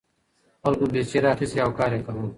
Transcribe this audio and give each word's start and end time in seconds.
خلکو 0.61 0.83
بیلچې 0.93 1.17
راخیستې 1.25 1.55
وې 1.57 1.63
او 1.65 1.71
کار 1.77 1.91
یې 1.95 2.01
کاوه. 2.05 2.25